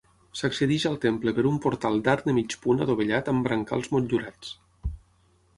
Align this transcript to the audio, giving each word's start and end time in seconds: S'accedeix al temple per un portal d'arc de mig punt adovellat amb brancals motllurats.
S'accedeix 0.37 0.85
al 0.89 0.95
temple 1.03 1.33
per 1.39 1.43
un 1.49 1.59
portal 1.67 2.01
d'arc 2.07 2.27
de 2.29 2.35
mig 2.39 2.57
punt 2.65 2.81
adovellat 2.87 3.31
amb 3.35 3.49
brancals 3.49 3.93
motllurats. 3.97 4.55